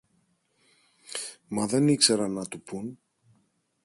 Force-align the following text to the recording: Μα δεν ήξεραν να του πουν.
Μα 1.47 1.65
δεν 1.67 1.87
ήξεραν 1.87 2.31
να 2.31 2.45
του 2.45 2.61
πουν. 2.61 2.99